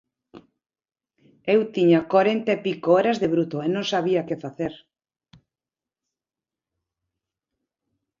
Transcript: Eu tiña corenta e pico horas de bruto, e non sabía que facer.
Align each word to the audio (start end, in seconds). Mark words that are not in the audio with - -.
Eu 1.53 1.61
tiña 1.75 2.07
corenta 2.13 2.51
e 2.57 2.59
pico 2.65 2.87
horas 2.97 3.17
de 3.21 3.27
bruto, 3.33 3.57
e 3.65 3.67
non 3.75 3.85
sabía 3.93 4.27
que 4.27 4.41
facer. 4.43 4.73